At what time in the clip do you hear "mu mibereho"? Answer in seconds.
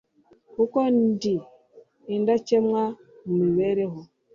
3.25-3.99